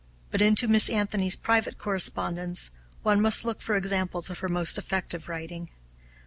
But 0.31 0.41
into 0.41 0.67
Miss 0.67 0.89
Anthony's 0.89 1.35
private 1.35 1.77
correspondence 1.77 2.71
one 3.03 3.21
must 3.21 3.45
look 3.45 3.61
for 3.61 3.75
examples 3.77 4.31
of 4.31 4.39
her 4.39 4.47
most 4.49 4.79
effective 4.79 5.29
writing. 5.29 5.69